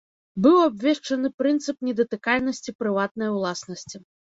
[0.45, 3.97] Быў абвешчаны прынцып недатыкальнасці прыватнай уласнасці.